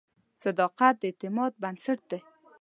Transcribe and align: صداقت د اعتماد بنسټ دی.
صداقت 0.43 0.93
د 0.99 1.03
اعتماد 1.09 1.51
بنسټ 1.61 1.99
دی. 2.11 2.19